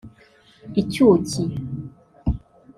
[0.81, 1.43] ’Icyuki’